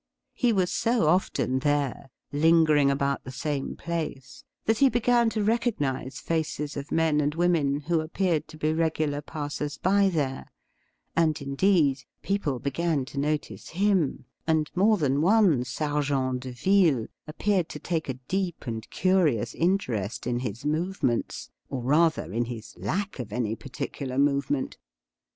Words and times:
He 0.33 0.51
was 0.51 0.71
so 0.71 1.05
often 1.05 1.59
there, 1.59 2.09
lingering 2.31 2.89
about 2.89 3.23
the 3.23 3.29
same 3.29 3.75
place, 3.75 4.43
that 4.65 4.79
he 4.79 4.89
began 4.89 5.29
to 5.29 5.43
recognise 5.43 6.19
faces 6.19 6.75
of 6.75 6.91
men 6.91 7.21
and 7.21 7.35
women 7.35 7.81
who 7.81 7.99
appeared 7.99 8.47
to 8.47 8.57
be 8.57 8.73
regular 8.73 9.21
passers 9.21 9.77
by 9.77 10.09
there— 10.09 10.47
and, 11.15 11.39
indeed, 11.39 12.01
people 12.23 12.57
began 12.57 13.05
to 13.05 13.19
notice 13.19 13.69
him, 13.69 14.25
and 14.47 14.71
more 14.73 14.97
than 14.97 15.21
one 15.21 15.63
sergent 15.63 16.39
de 16.39 16.51
ville 16.51 17.05
appeared 17.27 17.69
to 17.69 17.77
take 17.77 18.09
a 18.09 18.15
deep 18.15 18.65
and 18.65 18.89
curious 18.89 19.53
interest 19.53 20.25
in 20.25 20.39
his 20.39 20.65
movements, 20.65 21.51
or, 21.69 21.83
rather, 21.83 22.33
in 22.33 22.45
his 22.45 22.75
lack 22.75 23.19
of 23.19 23.31
any 23.31 23.55
particular 23.55 24.17
movement. 24.17 24.79